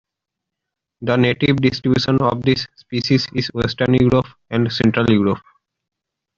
The 1.03 1.15
native 1.15 1.57
distribution 1.57 2.23
of 2.23 2.41
this 2.41 2.67
species 2.75 3.27
is 3.35 3.49
Western 3.53 3.93
Europe 3.93 4.25
and 4.49 4.73
Central 4.73 5.07
Europe. 5.11 5.37